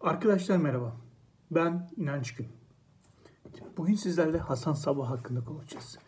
[0.00, 0.96] Arkadaşlar merhaba.
[1.50, 2.46] Ben İnanç Gün.
[3.76, 5.98] Bugün sizlerle Hasan Sabah hakkında konuşacağız.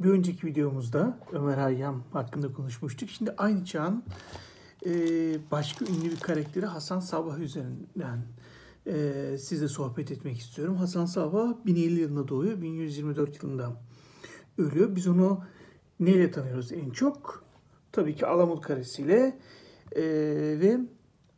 [0.00, 3.10] Bir önceki videomuzda Ömer Hayyam hakkında konuşmuştuk.
[3.10, 4.04] Şimdi aynı çağın
[4.86, 4.90] e,
[5.50, 8.18] başka ünlü bir karakteri Hasan Sabah üzerinden
[8.86, 10.76] e, sizle sohbet etmek istiyorum.
[10.76, 13.72] Hasan Sabah 1050 yılında doğuyor, 1124 yılında
[14.58, 14.96] ölüyor.
[14.96, 15.44] Biz onu
[16.00, 17.44] neyle tanıyoruz en çok?
[17.92, 19.38] Tabii ki Alamut Karesi'yle
[19.96, 20.02] e,
[20.60, 20.80] ve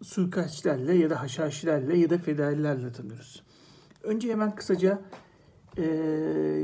[0.03, 3.43] suikastçilerle ya da haşhaşilerle ya da fedailerle tanıyoruz.
[4.03, 5.03] Önce hemen kısaca
[5.79, 5.85] e,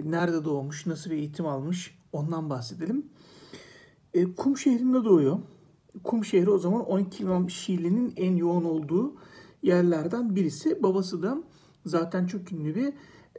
[0.05, 3.07] nerede doğmuş, nasıl bir eğitim almış ondan bahsedelim.
[4.15, 5.39] E, Kum şehrinde doğuyor.
[6.05, 9.15] Kum şehri o zaman 12 İmam Şiili'nin en yoğun olduğu
[9.63, 10.83] yerlerden birisi.
[10.83, 11.43] Babası da
[11.87, 12.93] zaten çok ünlü bir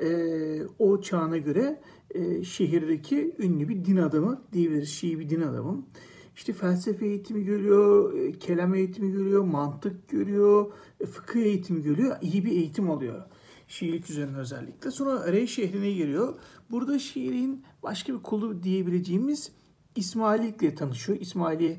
[0.06, 1.82] e, o çağına göre
[2.12, 4.90] e, şehirdeki ünlü bir din adamı diyebiliriz.
[4.90, 5.86] Şii bir din adamı.
[6.36, 12.18] İşte felsefe eğitimi görüyor, e, kelam eğitimi görüyor, mantık görüyor, e, fıkıh eğitimi görüyor.
[12.22, 13.22] İyi bir eğitim alıyor.
[13.68, 14.92] Şiilik üzerine özellikle.
[14.92, 16.40] Sonra Rey şehrine giriyor.
[16.72, 19.52] Burada Şii'nin başka bir kolu diyebileceğimiz
[19.96, 21.20] İsmaililikle tanışıyor.
[21.20, 21.78] İsmaili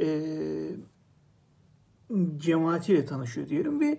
[0.00, 0.22] e,
[2.36, 3.98] cemaatiyle tanışıyor diyelim ve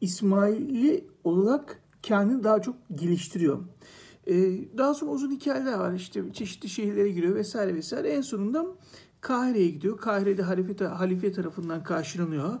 [0.00, 3.58] İsmaili olarak kendini daha çok geliştiriyor.
[4.26, 4.34] E,
[4.78, 8.08] daha sonra uzun hikayeler var işte çeşitli şehirlere giriyor vesaire vesaire.
[8.08, 8.66] En sonunda
[9.22, 9.98] Kahire'ye gidiyor.
[9.98, 12.58] Kahire'de halife, halife tarafından karşılanıyor.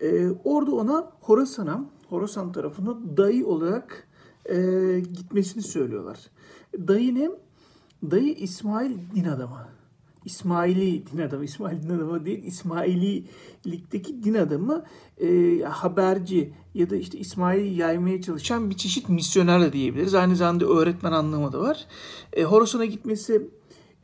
[0.00, 4.08] Ee, orada ona Horasan'a, Horasan tarafına dayı olarak
[4.46, 4.56] e,
[5.00, 6.18] gitmesini söylüyorlar.
[6.88, 7.30] Dayı ne?
[8.10, 9.68] Dayı İsmail din adamı.
[10.24, 14.84] İsmaili din adamı, İsmail din adamı değil, İsmaililikteki din adamı
[15.20, 20.14] e, haberci ya da işte İsmail'i yaymaya çalışan bir çeşit misyoner de diyebiliriz.
[20.14, 21.86] Aynı zamanda öğretmen anlamı da var.
[22.32, 23.50] E, Horasan'a gitmesi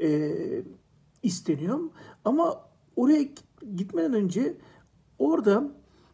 [0.00, 0.08] e,
[1.22, 1.78] isteniyor.
[2.24, 2.64] Ama
[2.96, 3.28] oraya
[3.76, 4.56] gitmeden önce
[5.18, 5.70] orada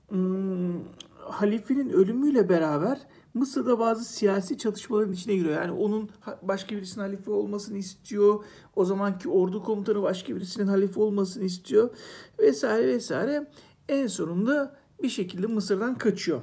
[0.08, 0.80] hmm,
[1.18, 5.54] halifenin ölümüyle beraber Mısır'da bazı siyasi çatışmaların içine giriyor.
[5.54, 6.10] Yani onun
[6.42, 8.44] başka birisinin halife olmasını istiyor.
[8.76, 11.90] O zamanki ordu komutanı başka birisinin halife olmasını istiyor.
[12.38, 13.50] Vesaire vesaire.
[13.88, 16.40] En sonunda bir şekilde Mısır'dan kaçıyor.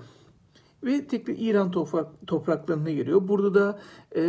[0.83, 3.27] Ve tekrar İran toprak, topraklarına geliyor.
[3.27, 3.79] Burada da
[4.15, 4.21] e,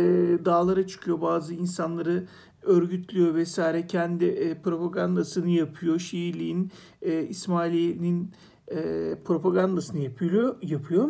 [0.45, 2.27] dağlara çıkıyor bazı insanları
[2.61, 5.99] örgütlüyor vesaire kendi e, propagandasını yapıyor.
[5.99, 6.71] Şiiliğin,
[7.01, 8.31] e, İsmaili'nin
[8.71, 8.77] e,
[9.25, 10.55] propagandasını yapıyor.
[10.61, 11.09] yapıyor.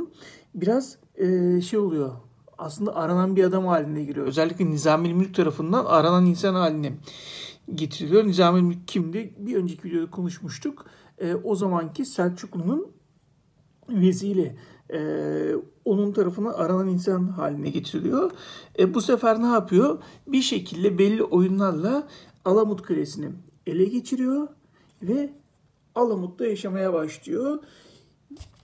[0.56, 2.12] Biraz e, şey oluyor.
[2.58, 4.28] Aslında aranan bir adam haline giriyor.
[4.28, 6.94] Özellikle Nizami Mülk tarafından aranan insan haline
[7.76, 8.28] getiriliyor.
[8.28, 9.34] Nizami Mülk kimdi?
[9.38, 10.86] Bir önceki videoda konuşmuştuk.
[11.18, 12.88] E, o zamanki Selçuklu'nun
[13.90, 14.56] veziri
[14.90, 15.00] e,
[15.86, 18.32] onun tarafına aranan insan haline getiriliyor.
[18.80, 20.04] E, bu sefer ne yapıyor?
[20.28, 22.08] Bir şekilde belli oyunlarla
[22.46, 23.30] Alamut Kalesi'ni
[23.68, 24.48] ele geçiriyor
[25.02, 25.34] ve
[25.96, 27.64] Alamut'ta yaşamaya başlıyor.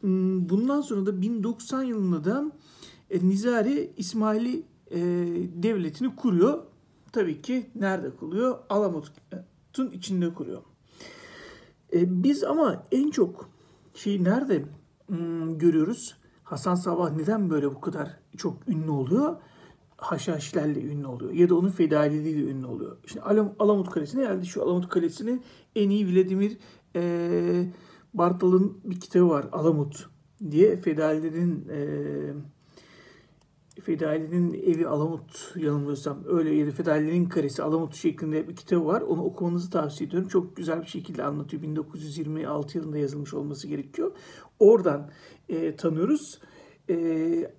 [0.02, 2.52] Hmm, bundan sonra da 1090 yılında da
[3.10, 5.00] e, Nizari İsmaili e,
[5.64, 6.64] devletini kuruyor.
[7.12, 8.60] Tabii ki nerede kuruyor?
[8.70, 10.62] Alamut'un içinde kuruyor.
[11.94, 13.50] E, biz ama en çok
[13.94, 14.66] şey nerede
[15.56, 16.18] görüyoruz?
[16.44, 19.36] Hasan Sabah neden böyle bu kadar çok ünlü oluyor?
[19.98, 21.32] Haşhaşlerle ünlü oluyor.
[21.32, 22.98] Ya da onun fedailiğiyle ünlü oluyor.
[23.04, 24.46] İşte Alam, Alamut Kalesi'ne geldi.
[24.46, 25.40] Şu Alamut Kalesi'ni
[25.76, 26.58] en iyi Vladimir
[26.96, 27.72] e,
[28.14, 29.46] Bartal'ın bir kitabı var.
[29.52, 30.10] Alamut
[30.52, 31.80] diye Fedailerin e,
[33.80, 39.02] Fedailerin evi Alamut yanılmıyorsam öyle Fedailerin karesi Alamut şeklinde bir kitabı var.
[39.02, 40.30] Onu okumanızı tavsiye ediyorum.
[40.30, 41.64] Çok güzel bir şekilde anlatıyor.
[41.64, 44.12] 1926 yılında yazılmış olması gerekiyor.
[44.60, 45.10] Oradan
[45.50, 46.40] e, tanıyoruz.
[46.90, 47.54] E,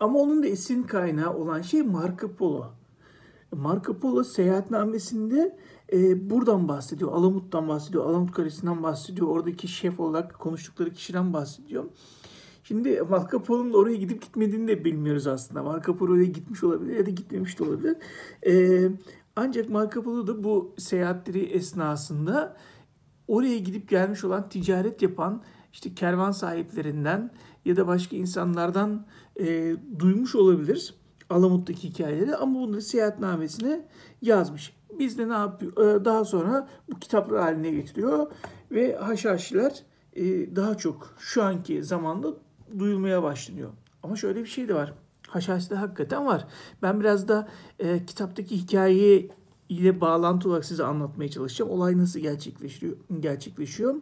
[0.00, 2.66] ama onun da esin kaynağı olan şey Marco Polo.
[3.52, 5.58] Marco Polo seyahatnamesinde
[5.92, 7.12] e, buradan bahsediyor.
[7.12, 8.04] Alamut'tan bahsediyor.
[8.04, 9.28] Alamut Kalesi'nden bahsediyor.
[9.28, 11.84] Oradaki şef olarak konuştukları kişiden bahsediyor.
[12.68, 15.62] Şimdi Marco Polo'nun oraya gidip gitmediğini de bilmiyoruz aslında.
[15.62, 17.96] Marco Polo oraya gitmiş olabilir ya da gitmemiş de olabilir.
[18.46, 18.82] E,
[19.36, 22.56] ancak Marco Polo da bu seyahatleri esnasında
[23.28, 25.42] oraya gidip gelmiş olan ticaret yapan
[25.72, 27.30] işte kervan sahiplerinden
[27.64, 29.06] ya da başka insanlardan
[29.40, 30.94] e, duymuş olabilir
[31.30, 33.86] Alamut'taki hikayeleri ama bunları seyahatnamesine
[34.22, 34.76] yazmış.
[34.98, 36.00] Biz de ne yapıyor?
[36.00, 38.26] E, daha sonra bu kitaplar haline getiriyor
[38.70, 39.82] ve Haşhaşiler
[40.16, 42.45] e, daha çok şu anki zamanda
[42.78, 43.70] duyulmaya başlanıyor.
[44.02, 44.94] Ama şöyle bir şey de var.
[45.28, 46.46] Haşhaşi'de hakikaten var.
[46.82, 47.48] Ben biraz da
[47.78, 49.30] e, kitaptaki hikayeyi
[49.68, 51.70] ile bağlantı olarak size anlatmaya çalışacağım.
[51.70, 52.96] Olay nasıl gerçekleşiyor?
[53.20, 53.94] gerçekleşiyor.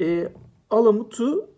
[0.00, 0.32] E,
[0.70, 1.50] Alamut'u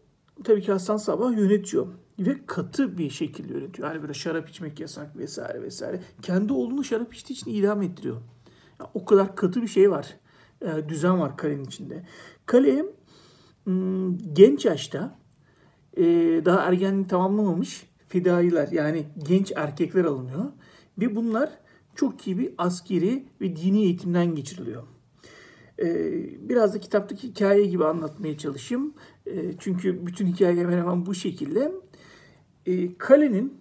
[0.45, 1.87] tabii ki Hasan Sabah yönetiyor.
[2.19, 3.89] Ve katı bir şekilde yönetiyor.
[3.89, 6.01] Yani böyle şarap içmek yasak vesaire vesaire.
[6.23, 8.17] Kendi oğlunu şarap içtiği için idam ettiriyor.
[8.81, 10.17] Yani o kadar katı bir şey var.
[10.63, 12.07] E, düzen var kalenin içinde.
[12.47, 12.85] Kale
[13.65, 15.19] hmm, genç yaşta
[15.97, 16.05] e,
[16.45, 20.45] daha ergenliği tamamlamamış fidailer yani genç erkekler alınıyor.
[20.99, 21.51] Ve bunlar
[21.95, 24.83] çok iyi bir askeri ve dini eğitimden geçiriliyor.
[25.83, 28.95] Ee, biraz da kitaptaki hikaye gibi anlatmaya çalışayım.
[29.27, 31.73] Ee, çünkü bütün hikaye hemen hemen bu şekilde.
[32.67, 33.55] Ee, kalenin,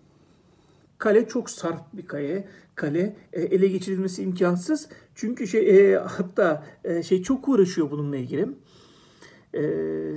[0.97, 2.47] kale çok sarp bir kale.
[2.75, 4.89] Kale e, ele geçirilmesi imkansız.
[5.15, 8.47] Çünkü şey e, hatta e, şey çok uğraşıyor bununla ilgili.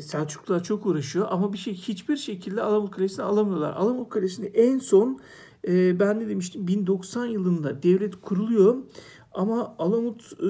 [0.00, 3.72] Selçuklular çok uğraşıyor ama bir şey hiçbir şekilde Alamut Kalesi'ni alamıyorlar.
[3.72, 5.20] Alamut Kalesi'ni en son
[5.68, 8.76] ben de demiştim 1090 yılında devlet kuruluyor.
[9.34, 10.48] Ama Alamut e,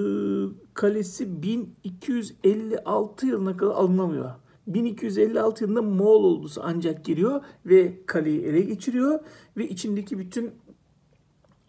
[0.75, 4.31] Kalesi 1256 yılına kadar alınamıyor.
[4.67, 9.21] 1256 yılında Moğol ordusu ancak giriyor ve kaleyi ele geçiriyor
[9.57, 10.51] ve içindeki bütün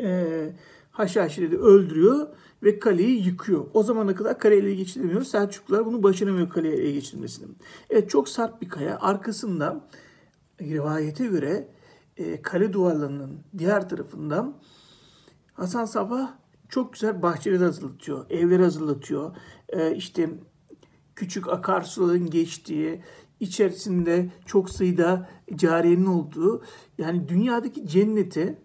[0.01, 0.50] e,
[0.93, 2.27] Haşhaşileri öldürüyor
[2.63, 3.65] ve kaleyi yıkıyor.
[3.73, 5.23] O zamana kadar kale ele geçirilmiyor.
[5.23, 7.47] Selçuklular bunu başaramıyor kaleyi ele geçirilmesini.
[7.89, 8.99] Evet çok sert bir kaya.
[8.99, 9.89] Arkasında
[10.61, 11.67] rivayete göre
[12.17, 14.53] e, kale duvarlarının diğer tarafında
[15.53, 16.33] Hasan Sabah
[16.69, 19.35] çok güzel bahçeler hazırlatıyor, evler hazırlatıyor.
[19.69, 20.29] Ee, işte
[21.15, 23.01] küçük akarsuların geçtiği,
[23.39, 26.63] içerisinde çok sayıda cariyenin olduğu,
[26.97, 28.57] yani dünyadaki cenneti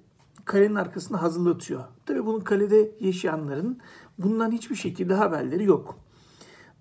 [0.48, 1.84] kalenin arkasında hazırlatıyor.
[2.06, 3.78] Tabii bunun kalede yaşayanların
[4.18, 5.98] bundan hiçbir şekilde haberleri yok.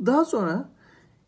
[0.06, 0.70] Daha sonra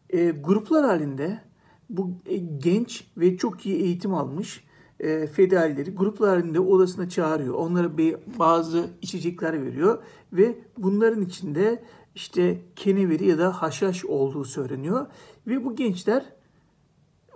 [0.09, 1.41] e, gruplar halinde
[1.89, 4.63] bu e, genç ve çok iyi eğitim almış
[4.99, 7.53] e, fedaileri gruplar halinde odasına çağırıyor.
[7.53, 7.97] Onlara
[8.39, 10.03] bazı içecekler veriyor
[10.33, 11.83] ve bunların içinde
[12.15, 15.07] işte keneveri ya da haşhaş olduğu söyleniyor.
[15.47, 16.25] Ve bu gençler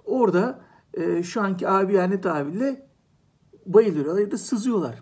[0.06, 0.62] orada
[0.94, 2.93] e, şu anki abiyane tabirle
[3.66, 5.02] bayılıyorlar ya da sızıyorlar.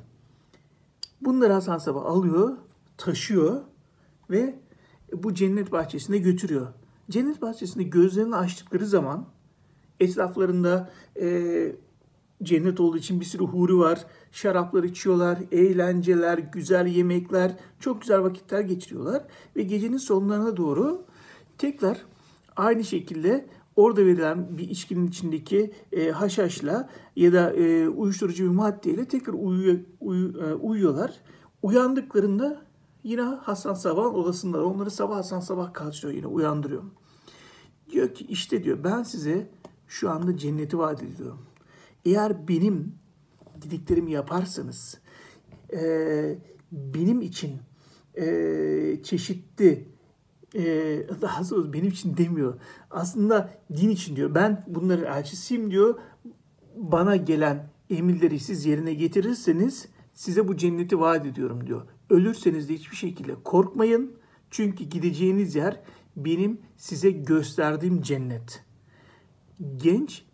[1.22, 2.58] Bunları Hasan Sabah alıyor,
[2.98, 3.62] taşıyor
[4.30, 4.60] ve
[5.14, 6.68] bu cennet bahçesine götürüyor.
[7.10, 9.26] Cennet bahçesinde gözlerini açtıkları zaman
[10.00, 10.90] etraflarında
[11.22, 11.76] e,
[12.44, 14.06] cennet olduğu için bir sürü huri var.
[14.32, 19.24] Şaraplar içiyorlar, eğlenceler, güzel yemekler, çok güzel vakitler geçiriyorlar.
[19.56, 21.06] Ve gecenin sonlarına doğru
[21.58, 22.06] tekrar
[22.56, 23.46] aynı şekilde
[23.82, 29.80] orada verilen bir içkinin içindeki e, haşhaşla ya da e, uyuşturucu bir maddeyle tekrar uyuyor,
[30.00, 31.22] uyu, e, uyuyorlar.
[31.62, 32.62] Uyandıklarında
[33.04, 36.84] yine Hasan Sabah'ın odasında onları sabah Hasan Sabah karşılıyor yine uyandırıyor.
[37.92, 39.50] Diyor ki işte diyor ben size
[39.88, 41.40] şu anda cenneti vaat ediyorum.
[42.06, 42.96] Eğer benim
[43.66, 44.98] dediklerimi yaparsanız
[45.74, 46.38] e,
[46.72, 47.58] benim için
[48.16, 49.88] e, çeşitli
[50.56, 50.64] e,
[51.22, 52.60] daha doğrusu benim için demiyor.
[52.92, 54.36] Aslında din için diyor.
[54.36, 56.00] Ben bunların elçisiyim diyor.
[56.76, 61.82] Bana gelen emirleri siz yerine getirirseniz size bu cenneti vaat ediyorum diyor.
[62.10, 64.14] Ölürseniz de hiçbir şekilde korkmayın.
[64.52, 65.80] Çünkü gideceğiniz yer
[66.16, 68.64] benim size gösterdiğim cennet.
[69.76, 70.26] Genç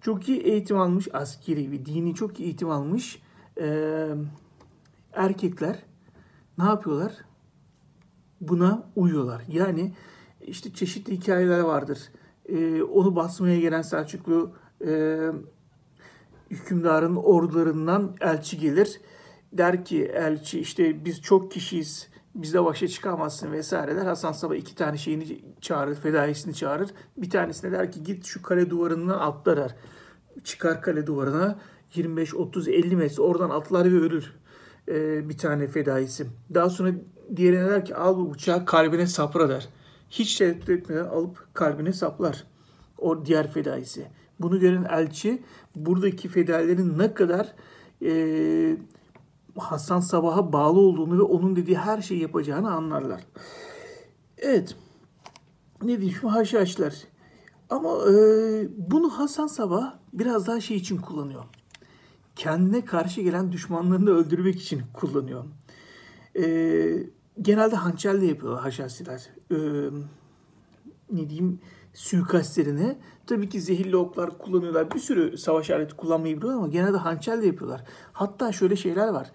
[0.00, 3.22] çok iyi eğitim almış askeri ve dini çok iyi eğitim almış
[3.60, 4.08] e,
[5.12, 5.84] erkekler
[6.58, 7.12] ne yapıyorlar?
[8.40, 9.42] Buna uyuyorlar.
[9.48, 9.92] Yani
[10.40, 11.98] işte çeşitli hikayeler vardır.
[12.48, 14.52] E, onu basmaya gelen Selçuklu
[14.86, 15.18] e,
[16.50, 19.00] hükümdarın ordularından elçi gelir.
[19.52, 24.06] Der ki elçi işte biz çok kişiyiz bizde başa çıkamazsın vesaireler.
[24.06, 26.90] Hasan Sabah iki tane şeyini çağırır, fedaisini çağırır.
[27.16, 29.74] Bir tanesine der ki git şu kale duvarından atlar.
[30.44, 31.58] Çıkar kale duvarına
[31.94, 34.32] 25, 30, 50 metre oradan atlar ve ölür
[34.88, 36.26] ee, bir tane fedaisi.
[36.54, 36.90] Daha sonra
[37.36, 39.68] diğerine der ki al bu bıçağı kalbine sapra der.
[40.10, 42.44] Hiç tereddüt etmeden alıp kalbine saplar.
[42.98, 44.06] O diğer fedaisi.
[44.40, 45.42] Bunu gören elçi
[45.76, 47.54] buradaki fedailerin ne kadar
[48.02, 48.76] e,
[49.56, 53.20] Hasan Sabah'a bağlı olduğunu ve onun dediği her şeyi yapacağını anlarlar.
[54.38, 54.76] Evet.
[55.82, 56.94] Ne diyeyim haşhaşlar.
[57.70, 58.12] Ama e,
[58.76, 61.44] bunu Hasan Sabah biraz daha şey için kullanıyor.
[62.38, 65.44] Kendine karşı gelen düşmanlarını da öldürmek için kullanıyor.
[66.36, 66.44] E,
[67.42, 69.22] genelde hançerle yapıyorlar haşhaşlar.
[69.50, 69.56] E,
[71.10, 71.60] ne diyeyim
[71.94, 72.98] suikastlerini.
[73.26, 74.90] Tabii ki zehirli oklar kullanıyorlar.
[74.90, 77.84] Bir sürü savaş aleti kullanmayı biliyorlar ama genelde hançerle yapıyorlar.
[78.12, 79.30] Hatta şöyle şeyler var.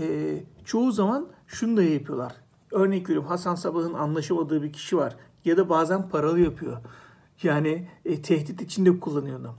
[0.00, 2.32] E, çoğu zaman şunu da yapıyorlar.
[2.72, 5.16] Örnek veriyorum Hasan Sabah'ın anlaşamadığı bir kişi var.
[5.44, 6.76] Ya da bazen paralı yapıyor.
[7.42, 9.54] Yani e, tehdit içinde kullanıyor onu.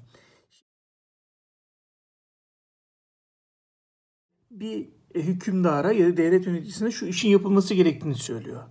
[4.51, 8.61] Bir hükümdara ya da devlet yöneticisine şu işin yapılması gerektiğini söylüyor.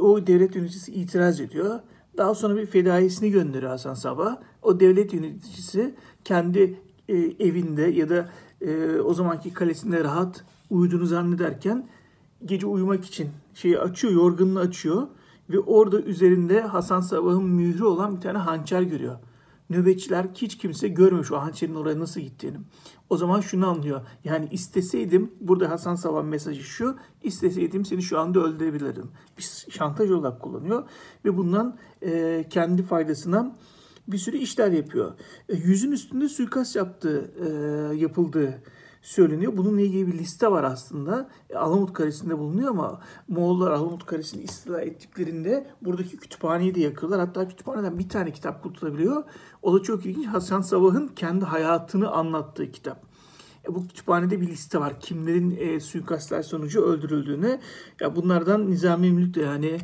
[0.00, 1.80] O devlet yöneticisi itiraz ediyor.
[2.16, 4.36] Daha sonra bir fedaisini gönderiyor Hasan Sabah.
[4.62, 5.94] O devlet yöneticisi
[6.24, 8.28] kendi e, evinde ya da
[8.60, 11.88] e, o zamanki kalesinde rahat uyuduğunu zannederken
[12.44, 15.08] gece uyumak için şeyi açıyor, yorganını açıyor
[15.50, 19.16] ve orada üzerinde Hasan Sabah'ın mührü olan bir tane hançer görüyor.
[19.72, 22.56] Nöbetçiler hiç kimse görmüş o hançerin oraya nasıl gittiğini.
[23.10, 24.00] O zaman şunu anlıyor.
[24.24, 29.10] Yani isteseydim, burada Hasan Saban mesajı şu, isteseydim seni şu anda öldürebilirdim.
[29.38, 30.84] Bir şantaj olarak kullanıyor
[31.24, 33.56] ve bundan e, kendi faydasına
[34.08, 35.12] bir sürü işler yapıyor.
[35.48, 37.48] E, yüzün üstünde suikast yaptığı, e,
[37.96, 38.62] yapıldığı
[39.02, 39.56] söyleniyor.
[39.56, 41.30] Bununla ilgili bir liste var aslında.
[41.50, 47.20] E, Alamut Kalesi'nde bulunuyor ama Moğollar Alamut Kalesi'ni istila ettiklerinde buradaki kütüphaneyi de yakıyorlar.
[47.20, 49.24] Hatta kütüphaneden bir tane kitap kurtulabiliyor.
[49.62, 50.26] O da çok ilginç.
[50.26, 53.06] Hasan Sabah'ın kendi hayatını anlattığı kitap.
[53.68, 55.00] E, bu kütüphanede bir liste var.
[55.00, 57.58] Kimlerin e, suikastlar sonucu öldürüldüğünü.
[58.00, 59.78] Ya bunlardan Nizami Mülk de yani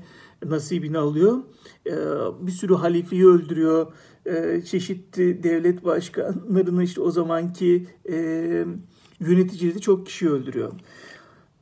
[0.45, 1.39] nasibini alıyor.
[1.87, 1.93] E,
[2.47, 3.93] bir sürü halifeyi öldürüyor.
[4.27, 8.65] E, çeşitli devlet başkanlarını işte o zamanki e,
[9.21, 10.73] yöneticileri çok kişi öldürüyor.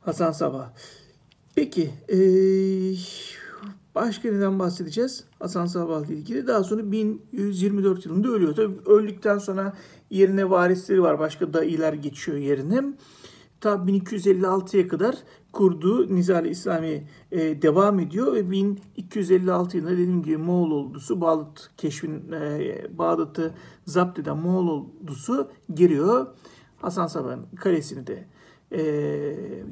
[0.01, 0.69] Hasan Sabah.
[1.55, 2.17] Peki e,
[3.95, 5.23] başka neden bahsedeceğiz?
[5.39, 6.47] Hasan Sabah ile ilgili.
[6.47, 8.55] Daha sonra 1124 yılında ölüyor.
[8.55, 9.73] Tabii öldükten sonra
[10.09, 11.19] yerine varisleri var.
[11.19, 12.83] Başka dayılar geçiyor yerine.
[13.61, 15.15] Ta 1256'ya kadar
[15.51, 22.31] kurduğu Nizari İslami e, devam ediyor ve 1256 yılında dediğim gibi Moğol ordusu Bağdat keşfin
[22.31, 23.53] e, Bağdat'ı
[23.85, 26.27] zapt eden Moğol ordusu giriyor.
[26.77, 28.25] Hasan Saban kalesini de
[28.71, 28.81] e,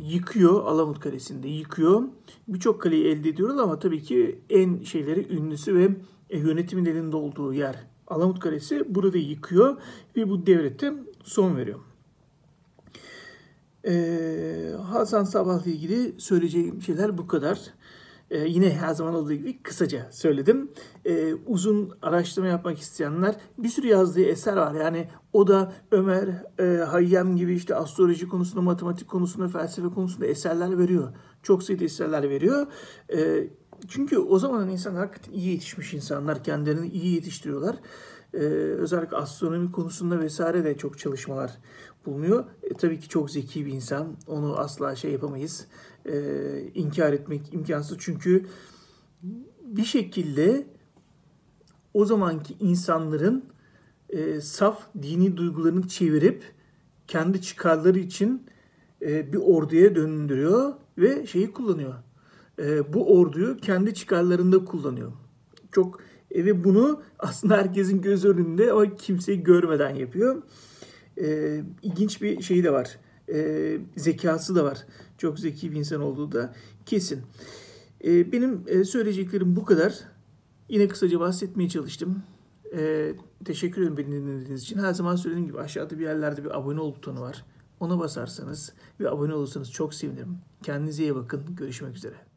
[0.04, 0.66] yıkıyor.
[0.66, 2.04] Alamut Kalesi'ni de yıkıyor.
[2.48, 5.90] Birçok kaleyi elde ediyorlar ama tabii ki en şeyleri ünlüsü ve
[6.30, 7.76] e, yönetimin elinde olduğu yer
[8.08, 9.78] Alamut Kalesi burada yıkıyor
[10.16, 10.94] ve bu devlete
[11.24, 11.80] son veriyor.
[13.88, 17.60] Ee, Hasan Sabah'la ilgili söyleyeceğim şeyler bu kadar.
[18.30, 20.72] Ee, yine her zaman olduğu gibi kısaca söyledim.
[21.06, 24.74] Ee, uzun araştırma yapmak isteyenler bir sürü yazdığı eser var.
[24.74, 30.78] Yani o da Ömer e, Hayyam gibi işte astroloji konusunda, matematik konusunda, felsefe konusunda eserler
[30.78, 31.14] veriyor.
[31.44, 32.68] Çok sayıda eserler veriyor.
[33.14, 33.48] Ee,
[33.88, 36.44] çünkü o zamanın insanlar hakikaten iyi yetişmiş insanlar.
[36.44, 37.76] Kendilerini iyi yetiştiriyorlar.
[38.34, 38.38] Ee,
[38.78, 41.52] özellikle astronomi konusunda vesaire de çok çalışmalar
[42.06, 42.46] bulunuyor.
[42.64, 44.18] E, tabii ki çok zeki bir insan.
[44.28, 45.68] Onu asla şey yapamayız.
[46.06, 46.14] E,
[46.74, 47.98] inkar etmek imkansız.
[48.00, 48.46] Çünkü
[49.62, 50.68] bir şekilde
[51.94, 53.46] o zamanki insanların
[54.10, 56.44] e, saf dini duygularını çevirip
[57.08, 58.46] kendi çıkarları için
[59.02, 61.94] e, bir orduya döndürüyor ve şeyi kullanıyor.
[62.60, 65.12] E, bu orduyu kendi çıkarlarında kullanıyor.
[65.72, 66.00] Çok
[66.32, 70.42] e, ve bunu aslında herkesin göz önünde ama kimseyi görmeden yapıyor
[71.22, 72.98] e, ilginç bir şeyi de var.
[73.34, 74.86] E, zekası da var.
[75.18, 76.54] Çok zeki bir insan olduğu da
[76.86, 77.22] kesin.
[78.04, 80.00] E, benim e, söyleyeceklerim bu kadar.
[80.70, 82.24] Yine kısaca bahsetmeye çalıştım.
[82.78, 83.14] E,
[83.46, 84.80] teşekkür ederim beni dinlediğiniz için.
[84.80, 87.46] Her zaman söylediğim gibi aşağıda bir yerlerde bir abone ol butonu var.
[87.80, 90.38] Ona basarsanız ve abone olursanız çok sevinirim.
[90.64, 91.56] Kendinize iyi bakın.
[91.56, 92.35] Görüşmek üzere.